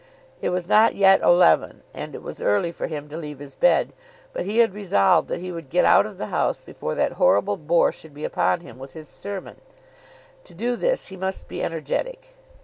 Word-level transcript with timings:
It 0.41 0.49
was 0.49 0.67
not 0.67 0.95
yet 0.95 1.21
eleven, 1.21 1.83
and 1.93 2.15
it 2.15 2.23
was 2.23 2.41
early 2.41 2.71
for 2.71 2.87
him 2.87 3.07
to 3.09 3.17
leave 3.17 3.37
his 3.37 3.53
bed; 3.53 3.93
but 4.33 4.45
he 4.45 4.57
had 4.57 4.73
resolved 4.73 5.27
that 5.27 5.41
he 5.41 5.51
would 5.51 5.69
get 5.69 5.85
out 5.85 6.07
of 6.07 6.17
the 6.17 6.25
house 6.33 6.63
before 6.63 6.95
that 6.95 7.11
horrible 7.21 7.55
bore 7.55 7.91
should 7.91 8.15
be 8.15 8.25
upon 8.25 8.61
him 8.61 8.79
with 8.79 8.93
his 8.93 9.07
sermon. 9.07 9.61
To 10.45 10.55
do 10.55 10.75
this 10.75 11.09
he 11.09 11.17
must 11.17 11.47
be 11.47 11.61
energetic. 11.61 12.29